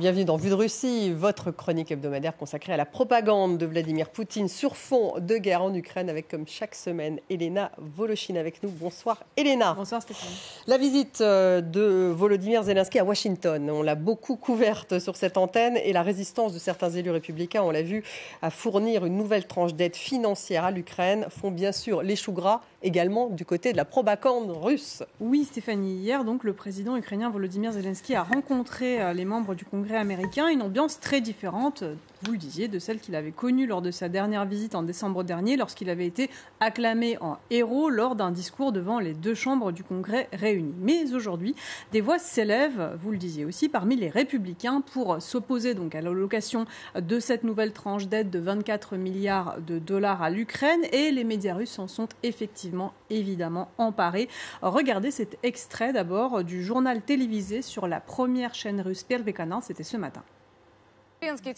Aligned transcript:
Bienvenue 0.00 0.24
dans 0.24 0.38
Vue 0.38 0.48
de 0.48 0.54
Russie, 0.54 1.12
votre 1.12 1.50
chronique 1.50 1.90
hebdomadaire 1.90 2.34
consacrée 2.34 2.72
à 2.72 2.78
la 2.78 2.86
propagande 2.86 3.58
de 3.58 3.66
Vladimir 3.66 4.08
Poutine 4.08 4.48
sur 4.48 4.74
fond 4.74 5.12
de 5.20 5.36
guerre 5.36 5.60
en 5.60 5.74
Ukraine, 5.74 6.08
avec 6.08 6.26
comme 6.26 6.48
chaque 6.48 6.74
semaine 6.74 7.20
Elena 7.28 7.70
Volochine 7.76 8.38
avec 8.38 8.62
nous. 8.62 8.70
Bonsoir 8.70 9.22
Elena. 9.36 9.74
Bonsoir 9.74 10.00
Stéphane. 10.00 10.30
La 10.66 10.78
visite 10.78 11.20
euh, 11.20 11.60
de 11.60 12.10
Volodymyr 12.16 12.62
Zelensky 12.62 12.98
à 12.98 13.04
Washington, 13.04 13.70
on 13.70 13.82
l'a 13.82 13.94
beaucoup 13.94 14.36
couverte 14.36 14.98
sur 15.00 15.16
cette 15.16 15.36
antenne 15.36 15.76
et 15.76 15.92
la 15.92 16.00
résistance 16.00 16.54
de 16.54 16.58
certains 16.58 16.88
élus 16.88 17.10
républicains, 17.10 17.62
on 17.62 17.70
l'a 17.70 17.82
vu, 17.82 18.02
à 18.40 18.48
fournir 18.48 19.04
une 19.04 19.18
nouvelle 19.18 19.46
tranche 19.46 19.74
d'aide 19.74 19.96
financière 19.96 20.64
à 20.64 20.70
l'Ukraine, 20.70 21.26
font 21.28 21.50
bien 21.50 21.72
sûr 21.72 22.02
l'échou 22.02 22.32
gras 22.32 22.62
également 22.82 23.28
du 23.28 23.44
côté 23.44 23.72
de 23.72 23.76
la 23.76 23.84
propagande 23.84 24.50
russe. 24.50 25.02
Oui 25.20 25.44
Stéphanie, 25.44 25.96
hier 25.96 26.24
donc 26.24 26.42
le 26.42 26.54
président 26.54 26.96
ukrainien 26.96 27.28
Volodymyr 27.28 27.72
Zelensky 27.72 28.14
a 28.14 28.22
rencontré 28.22 29.02
euh, 29.02 29.12
les 29.12 29.26
membres 29.26 29.54
du 29.54 29.66
Congrès 29.66 29.89
américain, 29.96 30.48
une 30.48 30.62
ambiance 30.62 31.00
très 31.00 31.20
différente, 31.20 31.84
vous 32.22 32.32
le 32.32 32.38
disiez, 32.38 32.68
de 32.68 32.78
celle 32.78 33.00
qu'il 33.00 33.14
avait 33.14 33.32
connue 33.32 33.66
lors 33.66 33.80
de 33.80 33.90
sa 33.90 34.10
dernière 34.10 34.44
visite 34.44 34.74
en 34.74 34.82
décembre 34.82 35.24
dernier, 35.24 35.56
lorsqu'il 35.56 35.88
avait 35.88 36.06
été 36.06 36.28
acclamé 36.60 37.16
en 37.22 37.38
héros 37.50 37.88
lors 37.88 38.14
d'un 38.14 38.30
discours 38.30 38.72
devant 38.72 38.98
les 39.00 39.14
deux 39.14 39.34
chambres 39.34 39.72
du 39.72 39.82
Congrès 39.82 40.28
réunies. 40.32 40.74
Mais 40.80 41.14
aujourd'hui, 41.14 41.54
des 41.92 42.02
voix 42.02 42.18
s'élèvent, 42.18 42.98
vous 43.00 43.10
le 43.10 43.16
disiez 43.16 43.46
aussi, 43.46 43.70
parmi 43.70 43.96
les 43.96 44.10
républicains 44.10 44.82
pour 44.82 45.22
s'opposer 45.22 45.74
donc 45.74 45.94
à 45.94 46.02
l'allocation 46.02 46.66
de 46.94 47.20
cette 47.20 47.42
nouvelle 47.42 47.72
tranche 47.72 48.06
d'aide 48.06 48.28
de 48.28 48.38
24 48.38 48.96
milliards 48.96 49.56
de 49.60 49.78
dollars 49.78 50.22
à 50.22 50.28
l'Ukraine 50.28 50.80
et 50.92 51.10
les 51.12 51.24
médias 51.24 51.54
russes 51.54 51.78
en 51.78 51.88
sont 51.88 52.08
effectivement 52.22 52.92
évidemment 53.08 53.70
emparés. 53.78 54.28
Regardez 54.60 55.10
cet 55.10 55.38
extrait 55.42 55.94
d'abord 55.94 56.44
du 56.44 56.62
journal 56.62 57.00
télévisé 57.00 57.62
sur 57.62 57.88
la 57.88 58.00
première 58.00 58.54
chaîne 58.54 58.82
russe 58.82 59.04
Pervekana, 59.04 59.60
c'était 59.62 59.84
ce 59.84 59.96
matin. 59.96 60.22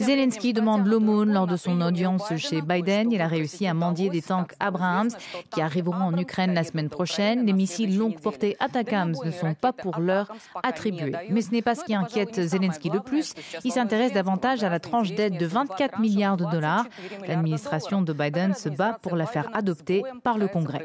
Zelensky 0.01 0.53
demande 0.53 0.87
l'aumône 0.87 1.33
lors 1.33 1.47
de 1.47 1.57
son 1.57 1.81
audience 1.81 2.35
chez 2.37 2.63
Biden. 2.63 3.13
Il 3.13 3.21
a 3.21 3.29
réussi 3.29 3.67
à 3.67 3.75
mendier 3.75 4.11
des 4.11 4.23
tanks 4.23 4.55
Abrams 4.59 5.11
qui 5.51 5.61
arriveront 5.61 6.03
en 6.03 6.17
Ukraine 6.19 6.53
la 6.53 6.65
semaine 6.65 6.89
prochaine. 6.89 7.47
Les 7.47 7.53
missiles 7.53 7.97
longue 7.97 8.19
portée 8.19 8.57
Atacams 8.59 9.15
ne 9.25 9.31
sont 9.31 9.55
pas 9.55 9.73
pour 9.73 10.01
l'heure 10.01 10.33
attribués. 10.63 11.13
Mais 11.31 11.43
ce 11.43 11.53
n'est 11.53 11.63
pas 11.63 11.75
ce 11.75 11.85
qui 11.85 11.95
inquiète 11.95 12.41
Zelensky 12.41 12.91
le 12.91 13.01
plus. 13.01 13.35
Il 13.65 13.73
s'intéresse 13.73 14.13
davantage 14.13 14.65
à 14.65 14.69
la 14.69 14.81
tranche 14.81 15.13
d'aide 15.13 15.39
de 15.39 15.47
24 15.47 16.01
milliards 16.01 16.37
de 16.37 16.45
dollars. 16.51 16.87
L'administration 17.27 18.03
de 18.03 18.13
Biden 18.13 18.55
se 18.55 18.69
bat 18.69 18.99
pour 19.01 19.17
la 19.17 19.27
faire 19.27 19.49
adopter 19.55 20.03
par 20.25 20.39
le 20.39 20.49
Congrès. 20.49 20.85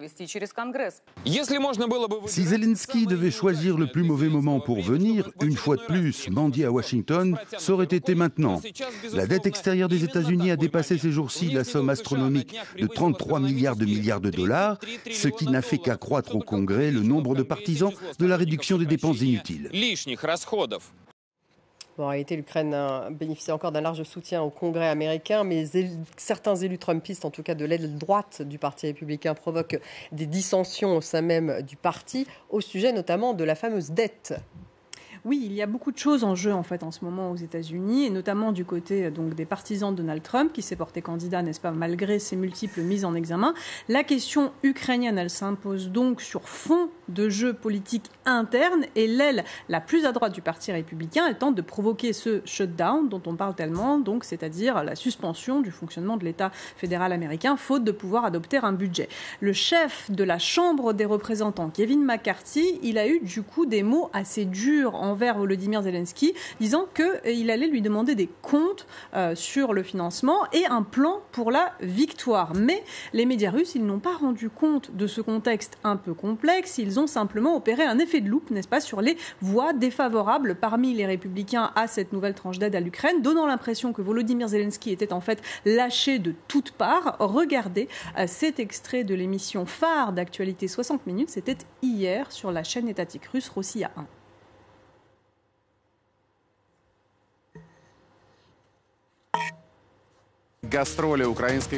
Si 2.28 2.44
Zelensky 2.44 3.06
devait 3.08 3.32
choisir 3.32 3.78
le 3.78 3.88
plus 3.88 4.04
mauvais 4.04 4.30
moment 4.30 4.60
pour 4.60 4.82
venir, 4.82 5.32
une 5.42 5.56
fois 5.56 5.78
de 5.78 5.82
plus, 5.82 6.30
mendier 6.30 6.66
à 6.66 6.72
Washington, 6.72 7.38
ça 7.58 7.74
aurait 7.74 7.86
été 7.86 8.14
maintenant. 8.14 8.62
La 9.14 9.28
dette 9.28 9.46
extérieure 9.46 9.90
des 9.90 10.04
États-Unis 10.04 10.52
a 10.52 10.56
dépassé 10.56 10.98
ces 10.98 11.12
jours-ci 11.12 11.50
la 11.52 11.64
somme 11.64 11.90
astronomique 11.90 12.56
de 12.80 12.88
33 12.88 13.40
milliards 13.40 13.76
de 13.76 13.86
milliards 13.86 14.22
de 14.22 14.30
dollars, 14.30 14.78
ce 15.12 15.28
qui 15.28 15.48
n'a 15.48 15.62
fait 15.62 15.78
qu'accroître 15.78 16.36
au 16.36 16.40
Congrès 16.40 16.92
le 16.92 17.02
nombre 17.02 17.36
de 17.36 17.44
partisans 17.44 17.92
de 18.20 18.26
la 18.26 18.38
réduction 18.38 18.78
des 18.78 18.86
dépenses 18.86 19.22
inutiles. 19.22 19.70
en 22.00 22.10
réalité, 22.10 22.36
l'Ukraine 22.36 22.76
bénéficie 23.12 23.52
encore 23.52 23.72
d'un 23.72 23.82
large 23.82 24.04
soutien 24.04 24.44
au 24.44 24.50
Congrès 24.50 24.88
américain, 24.88 25.44
mais 25.44 25.66
certains 26.16 26.56
élus 26.56 26.78
trumpistes, 26.78 27.26
en 27.26 27.32
tout 27.32 27.44
cas 27.44 27.56
de 27.56 27.66
l'aile 27.66 27.98
droite 27.98 28.44
du 28.44 28.60
Parti 28.60 28.86
républicain, 28.86 29.34
provoquent 29.34 29.80
des 30.12 30.28
dissensions 30.28 30.98
au 30.98 31.02
sein 31.02 31.22
même 31.22 31.62
du 31.64 31.76
parti, 31.76 32.28
au 32.50 32.62
sujet 32.62 32.92
notamment 32.92 33.34
de 33.34 33.44
la 33.44 33.56
fameuse 33.56 33.92
dette 33.92 34.36
oui, 35.28 35.42
il 35.44 35.52
y 35.52 35.62
a 35.62 35.66
beaucoup 35.66 35.92
de 35.92 35.98
choses 35.98 36.24
en 36.24 36.36
jeu 36.36 36.54
en 36.54 36.64
fait 36.64 36.84
en 36.84 36.92
ce 36.92 37.04
moment 37.04 37.32
aux 37.32 37.36
États-Unis 37.36 38.06
et 38.06 38.10
notamment 38.10 38.54
du 38.54 38.64
côté 38.64 39.06
euh, 39.06 39.12
donc 39.12 39.36
des 39.36 39.46
partisans 39.46 39.94
de 39.94 39.98
Donald 40.02 40.24
Trump 40.24 40.54
qui 40.54 40.62
s'est 40.62 40.78
porté 40.78 41.02
candidat, 41.02 41.42
n'est-ce 41.42 41.60
pas, 41.60 41.72
malgré 41.72 42.18
ses 42.18 42.38
multiples 42.38 42.82
mises 42.82 43.04
en 43.04 43.14
examen. 43.14 43.54
La 43.90 44.06
question 44.06 44.54
ukrainienne, 44.64 45.18
elle 45.18 45.30
s'impose 45.30 45.90
donc 45.90 46.22
sur 46.22 46.48
fond 46.48 46.90
de 47.10 47.28
jeu 47.28 47.54
politique 47.54 48.10
interne 48.26 48.86
et 48.96 49.08
l'aile 49.08 49.44
la 49.68 49.82
plus 49.82 50.06
à 50.06 50.14
droite 50.14 50.34
du 50.34 50.42
Parti 50.42 50.72
républicain, 50.72 51.26
elle 51.28 51.38
tente 51.38 51.56
de 51.56 51.62
provoquer 51.62 52.14
ce 52.14 52.42
shutdown 52.46 53.10
dont 53.10 53.22
on 53.26 53.36
parle 53.36 53.56
tellement, 53.56 54.00
donc 54.00 54.24
c'est-à-dire 54.24 54.84
la 54.84 54.96
suspension 54.96 55.62
du 55.62 55.72
fonctionnement 55.72 56.16
de 56.16 56.24
l'État 56.24 56.52
fédéral 56.78 57.12
américain 57.12 57.58
faute 57.58 57.84
de 57.84 57.92
pouvoir 57.92 58.24
adopter 58.24 58.58
un 58.58 58.74
budget. 58.74 59.10
Le 59.42 59.52
chef 59.52 60.10
de 60.10 60.24
la 60.24 60.40
Chambre 60.40 60.94
des 60.94 61.06
représentants, 61.06 61.70
Kevin 61.70 62.04
McCarthy, 62.04 62.80
il 62.82 62.98
a 62.98 63.08
eu 63.08 63.20
du 63.20 63.44
coup 63.44 63.66
des 63.66 63.84
mots 63.84 64.10
assez 64.14 64.46
durs 64.46 64.96
envers 65.18 65.40
Volodymyr 65.40 65.82
Zelensky, 65.82 66.36
disant 66.60 66.86
qu'il 66.94 67.50
allait 67.50 67.66
lui 67.66 67.82
demander 67.82 68.14
des 68.14 68.30
comptes 68.44 68.86
euh, 69.16 69.34
sur 69.34 69.74
le 69.74 69.82
financement 69.82 70.46
et 70.54 70.64
un 70.68 70.84
plan 70.84 71.22
pour 71.32 71.50
la 71.50 71.74
victoire. 71.82 72.54
Mais 72.54 72.84
les 73.14 73.26
médias 73.26 73.50
russes, 73.50 73.74
ils 73.74 73.84
n'ont 73.84 73.98
pas 73.98 74.16
rendu 74.16 74.52
compte 74.52 74.96
de 74.96 75.08
ce 75.08 75.22
contexte 75.22 75.80
un 75.84 75.96
peu 75.96 76.14
complexe. 76.14 76.78
Ils 76.78 77.00
ont 77.00 77.08
simplement 77.08 77.56
opéré 77.56 77.84
un 77.84 77.98
effet 77.98 78.22
de 78.22 78.30
loupe, 78.30 78.52
n'est-ce 78.52 78.68
pas, 78.68 78.80
sur 78.80 79.02
les 79.02 79.18
voix 79.42 79.74
défavorables 79.74 80.54
parmi 80.54 80.94
les 80.94 81.08
républicains 81.08 81.72
à 81.74 81.88
cette 81.88 82.14
nouvelle 82.14 82.36
tranche 82.36 82.60
d'aide 82.60 82.76
à 82.76 82.80
l'Ukraine, 82.80 83.24
donnant 83.24 83.48
l'impression 83.48 83.94
que 83.94 84.04
Volodymyr 84.04 84.50
Zelensky 84.50 84.92
était 84.92 85.14
en 85.14 85.22
fait 85.22 85.42
lâché 85.66 86.20
de 86.20 86.36
toutes 86.48 86.74
parts. 86.74 87.16
Regardez 87.18 87.90
euh, 88.20 88.26
cet 88.28 88.60
extrait 88.60 89.04
de 89.04 89.16
l'émission 89.16 89.66
phare 89.66 90.14
d'actualité 90.14 90.68
60 90.68 91.08
minutes. 91.08 91.32
C'était 91.32 91.58
hier 91.82 92.32
sur 92.32 92.52
la 92.52 92.64
chaîne 92.64 92.88
étatique 92.88 93.26
russe 93.26 93.50
Rossiya 93.50 93.90
1. 93.98 94.06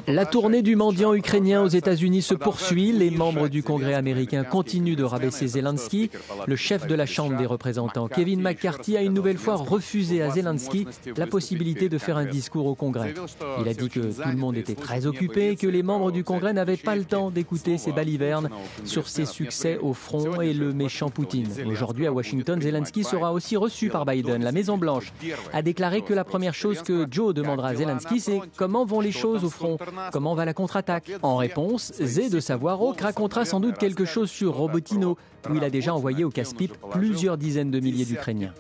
La 0.08 0.26
tournée 0.26 0.62
du 0.62 0.76
mendiant 0.76 1.14
ukrainien 1.14 1.62
aux 1.62 1.68
États-Unis 1.68 2.22
se 2.22 2.34
poursuit. 2.34 2.92
Les 2.92 3.12
membres 3.12 3.48
du 3.48 3.64
Congrès 3.64 3.94
américain 3.94 4.44
continuent 4.44 4.96
de 4.96 5.04
rabaisser 5.04 5.48
Zelensky. 5.48 6.10
Le 6.48 6.56
chef 6.56 6.86
de 6.86 6.96
la 6.96 7.06
Chambre 7.06 7.38
des 7.38 7.46
représentants, 7.46 8.08
Kevin 8.08 8.42
McCarthy, 8.42 8.98
a 8.98 9.02
une 9.02 9.14
nouvelle 9.14 9.38
fois 9.38 9.56
refusé 9.56 10.22
à 10.22 10.32
Zelensky 10.32 10.86
la 11.16 11.28
possibilité 11.28 11.88
de 11.88 11.98
faire 11.98 12.18
un 12.18 12.26
discours 12.26 12.66
au 12.66 12.76
Congrès. 12.76 13.14
Il 13.62 13.68
a 13.70 13.74
dit 13.74 13.90
que 13.90 14.00
tout 14.00 14.30
le 14.30 14.38
monde 14.38 14.58
était 14.58 14.76
très 14.76 15.06
occupé 15.06 15.52
et 15.52 15.56
que 15.56 15.68
les 15.68 15.84
membres 15.84 16.12
du 16.12 16.24
Congrès 16.24 16.54
n'avaient 16.54 16.78
pas 16.78 16.96
le 16.96 17.06
temps 17.06 17.32
d'écouter 17.32 17.78
ses 17.78 17.92
balivernes 17.92 18.50
sur 18.84 19.08
ses 19.08 19.26
succès 19.26 19.78
au 19.82 19.94
front 19.94 20.42
et 20.42 20.54
le 20.54 20.74
méchant 20.74 21.10
Poutine. 21.10 21.48
Aujourd'hui, 21.66 22.08
à 22.08 22.12
Washington, 22.12 22.62
Zelensky 22.62 23.04
sera 23.04 23.32
aussi 23.32 23.56
reçu 23.56 23.90
par 23.90 24.06
Biden. 24.06 24.44
La 24.44 24.52
Maison-Blanche 24.52 25.14
a 25.54 25.62
déclaré 25.62 26.02
que 26.02 26.14
la 26.14 26.24
première 26.24 26.54
chose 26.54 26.82
que 26.82 27.08
Joe 27.10 27.34
demandera 27.34 27.70
à 27.70 27.76
Zelensky, 27.76 28.20
c'est 28.20 28.42
comment 28.58 28.86
vont 28.90 29.00
les 29.00 29.12
choses 29.12 29.46
au 29.46 29.50
front 29.50 29.78
Comment 30.12 30.36
va 30.36 30.46
la 30.46 30.54
contre-attaque 30.54 31.12
En 31.22 31.38
réponse, 31.38 31.94
Zé 32.02 32.30
de 32.30 32.40
Savoir-Oak 32.40 33.00
racontera 33.00 33.46
sans 33.46 33.60
doute 33.60 33.78
quelque 33.78 34.06
chose 34.06 34.30
sur 34.30 34.56
Robotino, 34.56 35.18
où 35.50 35.56
il 35.56 35.64
a 35.64 35.70
déjà 35.70 35.94
envoyé 35.94 36.24
au 36.26 36.30
casse-pipe 36.30 36.76
plusieurs 36.92 37.38
dizaines 37.38 37.72
de 37.72 37.80
milliers 37.80 38.06
d'Ukrainiens. 38.06 38.54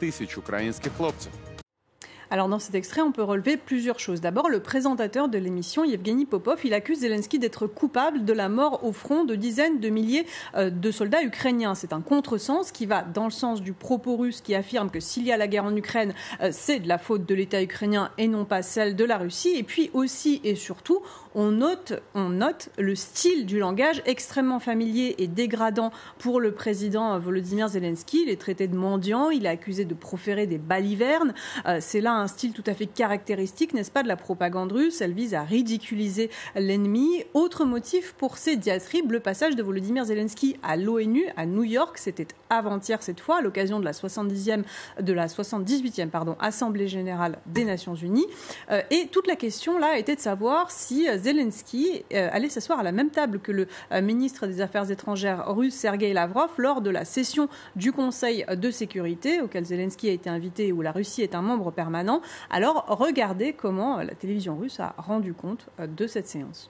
Alors 2.31 2.47
dans 2.47 2.59
cet 2.59 2.75
extrait, 2.75 3.01
on 3.01 3.11
peut 3.11 3.23
relever 3.23 3.57
plusieurs 3.57 3.99
choses. 3.99 4.21
D'abord, 4.21 4.49
le 4.49 4.59
présentateur 4.59 5.29
de 5.29 5.39
l'émission, 5.39 5.83
Yevgeny 5.83 6.27
Popov, 6.27 6.59
il 6.63 6.75
accuse 6.75 6.99
Zelensky 6.99 7.39
d'être 7.39 7.65
coupable 7.65 8.23
de 8.23 8.33
la 8.33 8.49
mort 8.49 8.83
au 8.83 8.91
front 8.91 9.23
de 9.23 9.33
dizaines 9.33 9.79
de 9.79 9.89
milliers 9.89 10.27
euh, 10.55 10.69
de 10.69 10.91
soldats 10.91 11.23
ukrainiens. 11.23 11.73
C'est 11.73 11.91
un 11.91 12.01
contresens 12.01 12.71
qui 12.71 12.85
va 12.85 13.01
dans 13.01 13.25
le 13.25 13.31
sens 13.31 13.63
du 13.63 13.73
propos 13.73 14.15
russe 14.15 14.41
qui 14.41 14.53
affirme 14.53 14.91
que 14.91 14.99
s'il 14.99 15.23
y 15.23 15.31
a 15.31 15.37
la 15.37 15.47
guerre 15.47 15.65
en 15.65 15.75
Ukraine, 15.75 16.13
euh, 16.41 16.49
c'est 16.51 16.79
de 16.79 16.87
la 16.87 16.99
faute 16.99 17.25
de 17.25 17.33
l'État 17.33 17.63
ukrainien 17.63 18.11
et 18.19 18.27
non 18.27 18.45
pas 18.45 18.61
celle 18.61 18.95
de 18.95 19.05
la 19.05 19.17
Russie. 19.17 19.55
Et 19.55 19.63
puis 19.63 19.89
aussi 19.93 20.39
et 20.43 20.53
surtout, 20.53 21.01
on 21.35 21.51
note, 21.51 22.01
on 22.15 22.39
le 22.77 22.95
style 22.95 23.45
du 23.45 23.59
langage 23.59 24.01
extrêmement 24.05 24.59
familier 24.59 25.15
et 25.17 25.27
dégradant 25.27 25.91
pour 26.17 26.39
le 26.39 26.53
président 26.53 27.19
Volodymyr 27.19 27.67
Zelensky. 27.67 28.23
Il 28.23 28.29
est 28.29 28.39
traité 28.39 28.67
de 28.67 28.75
mendiant, 28.75 29.29
il 29.29 29.45
est 29.45 29.49
accusé 29.49 29.85
de 29.85 29.93
proférer 29.93 30.47
des 30.47 30.57
balivernes. 30.57 31.33
Euh, 31.67 31.77
c'est 31.81 32.01
là 32.01 32.13
un 32.13 32.27
style 32.27 32.53
tout 32.53 32.63
à 32.65 32.73
fait 32.73 32.87
caractéristique, 32.87 33.73
n'est-ce 33.73 33.91
pas, 33.91 34.03
de 34.03 34.07
la 34.07 34.15
propagande 34.15 34.71
russe. 34.71 35.01
Elle 35.01 35.13
vise 35.13 35.33
à 35.33 35.43
ridiculiser 35.43 36.29
l'ennemi. 36.55 37.23
Autre 37.33 37.65
motif 37.65 38.13
pour 38.17 38.37
ces 38.37 38.55
diatribes, 38.55 39.11
le 39.11 39.19
passage 39.19 39.55
de 39.55 39.63
Volodymyr 39.63 40.05
Zelensky 40.05 40.57
à 40.63 40.77
l'ONU, 40.77 41.25
à 41.37 41.45
New 41.45 41.63
York, 41.63 41.97
c'était 41.97 42.27
avant-hier 42.49 43.03
cette 43.03 43.19
fois, 43.19 43.37
à 43.37 43.41
l'occasion 43.41 43.79
de 43.79 43.85
la 43.85 43.91
70e, 43.91 44.63
de 44.99 45.13
la 45.13 45.27
78e, 45.27 46.09
pardon, 46.09 46.35
Assemblée 46.39 46.87
générale 46.87 47.37
des 47.45 47.65
Nations 47.65 47.95
Unies. 47.95 48.27
Euh, 48.71 48.81
et 48.89 49.07
toute 49.11 49.27
la 49.27 49.35
question 49.35 49.77
là 49.77 49.97
était 49.97 50.15
de 50.15 50.21
savoir 50.21 50.71
si 50.71 51.07
euh, 51.07 51.18
Zelensky 51.19 52.03
euh, 52.13 52.29
allait 52.31 52.49
s'asseoir 52.49 52.79
à 52.79 52.83
la 52.83 52.91
même 52.91 53.09
table 53.09 53.39
que 53.39 53.51
le 53.51 53.67
ministre 54.01 54.47
des 54.47 54.61
Affaires 54.61 54.89
étrangères 54.89 55.53
russe 55.53 55.75
Sergei 55.75 56.13
Lavrov 56.13 56.49
lors 56.57 56.81
de 56.81 56.89
la 56.89 57.05
session 57.05 57.49
du 57.75 57.91
Conseil 57.91 58.45
de 58.49 58.71
sécurité 58.71 59.41
auquel 59.41 59.65
Zelensky 59.65 60.09
a 60.09 60.13
été 60.13 60.29
invité 60.29 60.71
où 60.71 60.81
la 60.81 60.91
Russie 60.91 61.21
est 61.21 61.35
un 61.35 61.41
membre 61.41 61.71
permanent. 61.71 62.21
Alors 62.49 62.85
regardez 62.87 63.53
comment 63.53 63.97
la 63.97 64.15
télévision 64.15 64.57
russe 64.57 64.79
a 64.79 64.95
rendu 64.97 65.33
compte 65.33 65.67
euh, 65.79 65.87
de 65.87 66.07
cette 66.07 66.27
séance. 66.27 66.69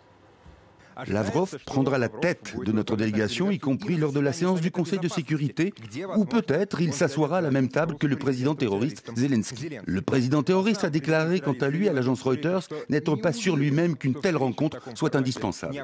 Lavrov 1.07 1.57
prendra 1.65 1.97
la 1.97 2.09
tête 2.09 2.55
de 2.65 2.71
notre 2.71 2.95
délégation, 2.95 3.51
y 3.51 3.59
compris 3.59 3.95
lors 3.95 4.11
de 4.11 4.19
la 4.19 4.33
séance 4.33 4.61
du 4.61 4.71
Conseil 4.71 4.99
de 4.99 5.07
sécurité, 5.07 5.73
ou 6.15 6.25
peut-être 6.25 6.81
il 6.81 6.93
s'assoira 6.93 7.37
à 7.37 7.41
la 7.41 7.51
même 7.51 7.69
table 7.69 7.95
que 7.97 8.07
le 8.07 8.15
président 8.15 8.55
terroriste 8.55 9.11
Zelensky. 9.15 9.69
Le 9.85 10.01
président 10.01 10.43
terroriste 10.43 10.83
a 10.83 10.89
déclaré 10.89 11.39
quant 11.39 11.55
à 11.61 11.69
lui 11.69 11.87
à 11.87 11.93
l'agence 11.93 12.21
Reuters 12.21 12.67
n'être 12.89 13.15
pas 13.15 13.33
sûr 13.33 13.55
lui-même 13.55 13.95
qu'une 13.95 14.15
telle 14.15 14.37
rencontre 14.37 14.79
soit 14.95 15.15
indispensable. 15.15 15.83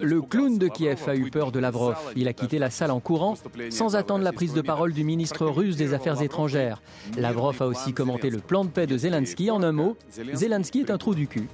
Le 0.00 0.22
clown 0.22 0.58
de 0.58 0.68
Kiev 0.68 1.02
a 1.06 1.16
eu 1.16 1.30
peur 1.30 1.52
de 1.52 1.58
Lavrov. 1.58 1.96
Il 2.16 2.28
a 2.28 2.32
quitté 2.32 2.58
la 2.58 2.70
salle 2.70 2.90
en 2.90 3.00
courant 3.00 3.34
sans 3.70 3.96
attendre 3.96 4.24
la 4.24 4.32
prise 4.32 4.54
de 4.54 4.62
parole 4.62 4.92
du 4.92 5.04
ministre 5.04 5.46
russe 5.46 5.76
des 5.76 5.94
Affaires 5.94 6.22
étrangères. 6.22 6.82
Lavrov 7.16 7.60
a 7.60 7.66
aussi 7.66 7.92
commenté 7.92 8.30
le 8.30 8.38
plan 8.38 8.64
de 8.64 8.70
paix 8.70 8.86
de 8.86 8.96
Zelensky 8.96 9.50
en 9.50 9.62
un 9.62 9.72
mot. 9.72 9.96
Zelensky 10.34 10.80
est 10.80 10.90
un 10.90 10.98
trou 10.98 11.14
du 11.14 11.26
cul 11.26 11.48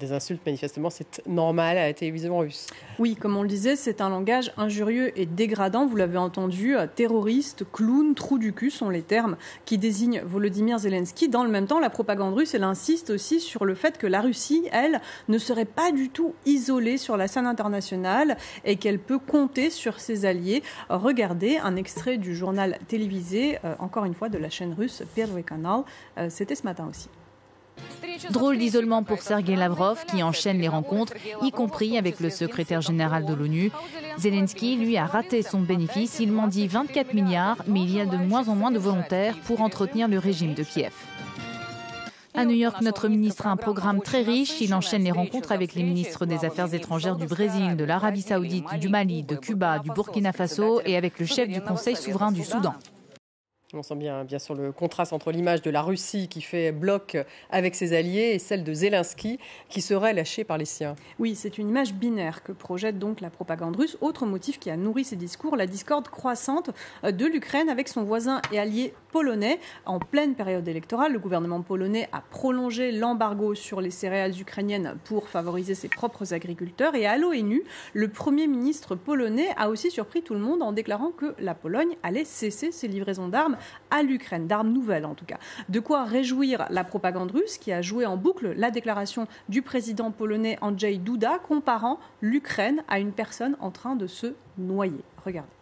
des 0.00 0.12
insultes, 0.12 0.44
manifestement, 0.44 0.90
c'est 0.90 1.22
normal 1.26 1.78
à 1.78 1.86
la 1.86 1.94
télévision 1.94 2.38
russe. 2.38 2.66
Oui, 2.98 3.16
comme 3.16 3.36
on 3.36 3.42
le 3.42 3.48
disait, 3.48 3.76
c'est 3.76 4.00
un 4.00 4.10
langage 4.10 4.52
injurieux 4.56 5.18
et 5.18 5.26
dégradant. 5.26 5.86
Vous 5.86 5.96
l'avez 5.96 6.18
entendu, 6.18 6.76
euh, 6.76 6.86
terroriste, 6.86 7.64
clown, 7.72 8.14
trou 8.14 8.38
du 8.38 8.52
cul 8.52 8.70
sont 8.70 8.90
les 8.90 9.02
termes 9.02 9.36
qui 9.64 9.78
désignent 9.78 10.22
Volodymyr 10.24 10.78
Zelensky. 10.78 11.28
Dans 11.28 11.44
le 11.44 11.50
même 11.50 11.66
temps, 11.66 11.80
la 11.80 11.90
propagande 11.90 12.34
russe, 12.34 12.54
elle 12.54 12.64
insiste 12.64 13.10
aussi 13.10 13.40
sur 13.40 13.64
le 13.64 13.74
fait 13.74 13.98
que 13.98 14.06
la 14.06 14.20
Russie, 14.20 14.68
elle, 14.72 15.00
ne 15.28 15.38
serait 15.38 15.64
pas 15.64 15.92
du 15.92 16.10
tout 16.10 16.34
isolée 16.44 16.98
sur 16.98 17.16
la 17.16 17.28
scène 17.28 17.46
internationale 17.46 18.36
et 18.64 18.76
qu'elle 18.76 18.98
peut 18.98 19.18
compter 19.18 19.70
sur 19.70 20.00
ses 20.00 20.26
alliés. 20.26 20.62
Regardez 20.88 21.56
un 21.56 21.76
extrait 21.76 22.18
du 22.18 22.36
journal 22.36 22.78
télévisé, 22.88 23.58
euh, 23.64 23.74
encore 23.78 24.04
une 24.04 24.14
fois, 24.14 24.28
de 24.28 24.38
la 24.38 24.50
chaîne 24.50 24.74
russe 24.74 25.02
Первый 25.14 25.42
Canal. 25.42 25.84
Euh, 26.18 26.28
c'était 26.28 26.54
ce 26.54 26.64
matin 26.64 26.86
aussi. 26.88 27.08
Drôle 28.31 28.57
d'isolement 28.57 29.03
pour 29.03 29.21
Sergei 29.21 29.55
Lavrov 29.55 30.05
qui 30.05 30.23
enchaîne 30.23 30.59
les 30.59 30.67
rencontres, 30.67 31.13
y 31.41 31.51
compris 31.51 31.97
avec 31.97 32.19
le 32.19 32.29
secrétaire 32.29 32.81
général 32.81 33.25
de 33.25 33.33
l'ONU. 33.33 33.71
Zelensky, 34.17 34.75
lui, 34.75 34.97
a 34.97 35.05
raté 35.05 35.41
son 35.41 35.61
bénéfice. 35.61 36.19
Il 36.19 36.31
dit 36.49 36.67
24 36.67 37.13
milliards, 37.13 37.57
mais 37.67 37.81
il 37.81 37.95
y 37.95 38.01
a 38.01 38.05
de 38.05 38.17
moins 38.17 38.47
en 38.47 38.55
moins 38.55 38.71
de 38.71 38.79
volontaires 38.79 39.35
pour 39.45 39.61
entretenir 39.61 40.07
le 40.07 40.19
régime 40.19 40.53
de 40.53 40.63
Kiev. 40.63 40.93
À 42.33 42.45
New 42.45 42.55
York, 42.55 42.81
notre 42.81 43.09
ministre 43.09 43.45
a 43.45 43.51
un 43.51 43.57
programme 43.57 44.01
très 44.01 44.21
riche. 44.21 44.61
Il 44.61 44.73
enchaîne 44.73 45.03
les 45.03 45.11
rencontres 45.11 45.51
avec 45.51 45.75
les 45.75 45.83
ministres 45.83 46.25
des 46.25 46.45
Affaires 46.45 46.73
étrangères 46.73 47.17
du 47.17 47.25
Brésil, 47.25 47.75
de 47.75 47.83
l'Arabie 47.83 48.21
saoudite, 48.21 48.73
du 48.79 48.87
Mali, 48.87 49.23
de 49.23 49.35
Cuba, 49.35 49.79
du 49.79 49.89
Burkina 49.89 50.31
Faso 50.31 50.81
et 50.85 50.95
avec 50.95 51.19
le 51.19 51.25
chef 51.25 51.49
du 51.49 51.61
Conseil 51.61 51.97
souverain 51.97 52.31
du 52.31 52.43
Soudan. 52.43 52.73
On 53.73 53.83
sent 53.83 53.95
bien, 53.95 54.25
bien 54.25 54.39
sûr 54.39 54.53
le 54.53 54.73
contraste 54.73 55.13
entre 55.13 55.31
l'image 55.31 55.61
de 55.61 55.69
la 55.69 55.81
Russie 55.81 56.27
qui 56.27 56.41
fait 56.41 56.73
bloc 56.73 57.17
avec 57.49 57.73
ses 57.75 57.93
alliés 57.95 58.31
et 58.33 58.39
celle 58.39 58.65
de 58.65 58.73
Zelensky 58.73 59.39
qui 59.69 59.79
serait 59.81 60.11
lâché 60.11 60.43
par 60.43 60.57
les 60.57 60.65
siens. 60.65 60.95
Oui, 61.19 61.35
c'est 61.35 61.57
une 61.57 61.69
image 61.69 61.93
binaire 61.93 62.43
que 62.43 62.51
projette 62.51 62.99
donc 62.99 63.21
la 63.21 63.29
propagande 63.29 63.77
russe. 63.77 63.97
Autre 64.01 64.25
motif 64.25 64.59
qui 64.59 64.69
a 64.69 64.75
nourri 64.75 65.05
ces 65.05 65.15
discours, 65.15 65.55
la 65.55 65.67
discorde 65.67 66.09
croissante 66.09 66.71
de 67.03 67.25
l'Ukraine 67.25 67.69
avec 67.69 67.87
son 67.87 68.03
voisin 68.03 68.41
et 68.51 68.59
allié 68.59 68.93
polonais. 69.13 69.59
En 69.85 69.99
pleine 69.99 70.35
période 70.35 70.67
électorale, 70.67 71.13
le 71.13 71.19
gouvernement 71.19 71.61
polonais 71.61 72.09
a 72.11 72.21
prolongé 72.21 72.91
l'embargo 72.91 73.55
sur 73.55 73.79
les 73.79 73.91
céréales 73.91 74.37
ukrainiennes 74.39 74.97
pour 75.05 75.29
favoriser 75.29 75.75
ses 75.75 75.87
propres 75.87 76.33
agriculteurs. 76.33 76.95
Et 76.95 77.05
à 77.05 77.17
l'ONU, 77.17 77.63
le 77.93 78.09
Premier 78.09 78.47
ministre 78.47 78.95
polonais 78.95 79.49
a 79.55 79.69
aussi 79.69 79.91
surpris 79.91 80.23
tout 80.23 80.33
le 80.33 80.41
monde 80.41 80.61
en 80.61 80.73
déclarant 80.73 81.11
que 81.11 81.35
la 81.39 81.55
Pologne 81.55 81.95
allait 82.03 82.25
cesser 82.25 82.73
ses 82.73 82.89
livraisons 82.89 83.29
d'armes 83.29 83.57
à 83.89 84.03
l'Ukraine, 84.03 84.47
d'armes 84.47 84.71
nouvelles 84.71 85.05
en 85.05 85.13
tout 85.13 85.25
cas. 85.25 85.37
De 85.69 85.79
quoi 85.79 86.03
réjouir 86.03 86.65
la 86.69 86.83
propagande 86.83 87.31
russe 87.31 87.57
qui 87.57 87.71
a 87.71 87.81
joué 87.81 88.05
en 88.05 88.17
boucle 88.17 88.53
la 88.57 88.71
déclaration 88.71 89.27
du 89.49 89.61
président 89.61 90.11
polonais 90.11 90.57
Andrzej 90.61 90.99
Duda 90.99 91.39
comparant 91.39 91.99
l'Ukraine 92.21 92.83
à 92.87 92.99
une 92.99 93.11
personne 93.11 93.55
en 93.59 93.71
train 93.71 93.95
de 93.95 94.07
se 94.07 94.33
noyer. 94.57 95.03
Regardez. 95.25 95.60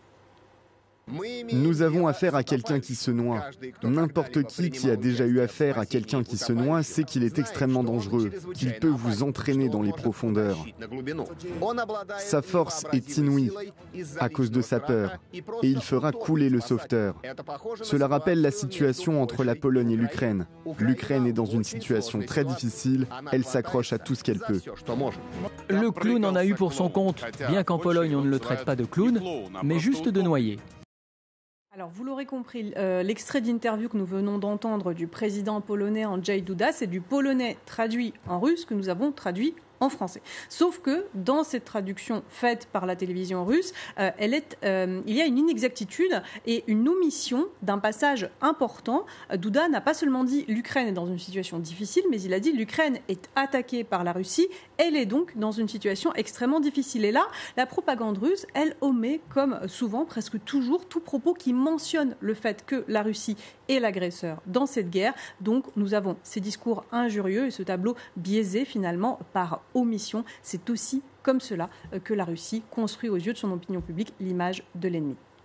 Nous 1.53 1.81
avons 1.81 2.07
affaire 2.07 2.35
à 2.35 2.43
quelqu'un 2.43 2.79
qui 2.79 2.95
se 2.95 3.11
noie. 3.11 3.43
N'importe 3.83 4.43
qui 4.43 4.69
qui 4.69 4.89
a 4.89 4.95
déjà 4.95 5.25
eu 5.25 5.39
affaire 5.39 5.79
à 5.79 5.85
quelqu'un 5.85 6.23
qui 6.23 6.37
se 6.37 6.53
noie 6.53 6.83
sait 6.83 7.03
qu'il 7.03 7.23
est 7.23 7.39
extrêmement 7.39 7.83
dangereux, 7.83 8.31
qu'il 8.53 8.73
peut 8.73 8.87
vous 8.87 9.23
entraîner 9.23 9.69
dans 9.69 9.81
les 9.81 9.91
profondeurs. 9.91 10.65
Sa 12.17 12.41
force 12.41 12.85
est 12.93 13.17
inouïe 13.17 13.51
à 14.19 14.29
cause 14.29 14.51
de 14.51 14.61
sa 14.61 14.79
peur, 14.79 15.17
et 15.33 15.67
il 15.67 15.81
fera 15.81 16.11
couler 16.11 16.49
le 16.49 16.61
sauveteur. 16.61 17.15
Cela 17.81 18.07
rappelle 18.07 18.41
la 18.41 18.51
situation 18.51 19.21
entre 19.21 19.43
la 19.43 19.55
Pologne 19.55 19.91
et 19.91 19.97
l'Ukraine. 19.97 20.45
L'Ukraine 20.79 21.25
est 21.25 21.33
dans 21.33 21.45
une 21.45 21.63
situation 21.63 22.19
très 22.19 22.45
difficile, 22.45 23.07
elle 23.31 23.43
s'accroche 23.43 23.93
à 23.93 23.97
tout 23.97 24.15
ce 24.15 24.23
qu'elle 24.23 24.39
peut. 24.39 24.61
Le 25.69 25.91
clown 25.91 26.25
en 26.25 26.35
a 26.35 26.45
eu 26.45 26.55
pour 26.55 26.73
son 26.73 26.89
compte, 26.89 27.23
bien 27.49 27.63
qu'en 27.63 27.79
Pologne 27.79 28.15
on 28.15 28.21
ne 28.21 28.29
le 28.29 28.39
traite 28.39 28.65
pas 28.65 28.75
de 28.75 28.85
clown, 28.85 29.21
mais 29.63 29.79
juste 29.79 30.09
de 30.09 30.21
noyer. 30.21 30.57
Alors, 31.71 31.91
vous 31.93 32.03
l'aurez 32.03 32.25
compris, 32.25 32.73
euh, 32.77 33.03
l'extrait 33.03 33.41
d'interview 33.41 33.89
que 33.89 33.97
nous 33.97 34.05
venons 34.05 34.39
d'entendre 34.39 34.93
du 34.93 35.05
président 35.05 35.61
polonais 35.61 36.03
Andrzej 36.03 36.41
Duda, 36.41 36.71
c'est 36.71 36.87
du 36.87 36.99
polonais 36.99 37.57
traduit 37.67 38.11
en 38.27 38.39
russe 38.39 38.65
que 38.65 38.73
nous 38.73 38.89
avons 38.89 39.11
traduit 39.11 39.53
en 39.79 39.89
français. 39.89 40.21
Sauf 40.49 40.79
que 40.79 41.05
dans 41.13 41.43
cette 41.43 41.65
traduction 41.65 42.23
faite 42.27 42.67
par 42.71 42.87
la 42.87 42.95
télévision 42.95 43.45
russe, 43.45 43.71
euh, 43.99 44.09
euh, 44.63 45.01
il 45.05 45.15
y 45.15 45.21
a 45.21 45.25
une 45.25 45.37
inexactitude 45.37 46.23
et 46.47 46.63
une 46.65 46.89
omission 46.89 47.47
d'un 47.61 47.77
passage 47.77 48.29
important. 48.41 49.05
Douda 49.37 49.69
n'a 49.69 49.79
pas 49.79 49.93
seulement 49.93 50.23
dit 50.23 50.45
l'Ukraine 50.47 50.87
est 50.87 50.93
dans 50.93 51.07
une 51.07 51.19
situation 51.19 51.59
difficile, 51.59 52.03
mais 52.09 52.19
il 52.19 52.33
a 52.33 52.39
dit 52.39 52.51
l'Ukraine 52.51 52.97
est 53.07 53.29
attaquée 53.35 53.83
par 53.83 54.03
la 54.03 54.11
Russie. 54.11 54.47
Elle 54.81 54.95
est 54.95 55.05
donc 55.05 55.37
dans 55.37 55.51
une 55.51 55.67
situation 55.67 56.13
extrêmement 56.15 56.61
difficile. 56.61 57.03
Et 57.03 57.11
là, 57.11 57.27
la 57.57 57.65
propagande 57.65 58.17
russe, 58.17 58.45
elle 58.53 58.77
omet, 58.79 59.19
comme 59.27 59.59
souvent, 59.67 60.05
presque 60.05 60.41
toujours, 60.45 60.87
tout 60.87 61.01
propos 61.01 61.33
qui 61.33 61.51
mentionne 61.51 62.15
le 62.21 62.33
fait 62.33 62.65
que 62.65 62.85
la 62.87 63.03
Russie 63.03 63.35
est 63.67 63.81
l'agresseur 63.81 64.41
dans 64.45 64.65
cette 64.65 64.89
guerre. 64.89 65.13
Donc 65.41 65.65
nous 65.75 65.93
avons 65.93 66.15
ces 66.23 66.39
discours 66.39 66.85
injurieux 66.93 67.47
et 67.47 67.51
ce 67.51 67.61
tableau 67.61 67.97
biaisé 68.15 68.63
finalement 68.63 69.19
par 69.33 69.61
omission. 69.73 70.23
C'est 70.43 70.69
aussi 70.69 71.03
comme 71.23 71.41
cela 71.41 71.69
euh, 71.93 71.99
que 71.99 72.13
la 72.13 72.23
Russie 72.23 72.63
construit 72.71 73.09
aux 73.09 73.17
yeux 73.17 73.33
de 73.33 73.37
son 73.37 73.51
opinion 73.51 73.81
publique 73.81 74.13
l'image 74.21 74.63
de 74.75 74.87
l'ennemi. 74.87 75.17